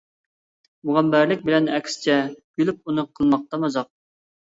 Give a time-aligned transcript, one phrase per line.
[0.89, 3.91] مۇغەمبەرلىك بىلەن ئەكسىچە، كۈلۈپ ئۇنى قىلماقتا مازاق.